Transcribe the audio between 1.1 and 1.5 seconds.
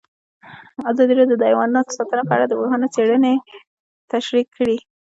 راډیو د